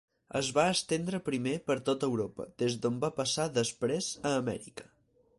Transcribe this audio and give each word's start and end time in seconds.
Es 0.37 0.47
va 0.57 0.63
estendre 0.75 1.17
primer 1.25 1.51
per 1.67 1.75
tot 1.89 2.05
Europa, 2.07 2.47
des 2.63 2.77
d'on 2.85 2.97
va 3.03 3.11
passar 3.19 3.45
després 3.59 4.09
a 4.31 4.33
Amèrica. 4.39 4.89